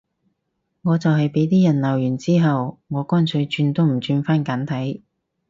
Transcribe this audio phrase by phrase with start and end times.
[0.81, 5.03] 我就係畀啲人鬧完之後，我乾脆轉都唔轉返簡體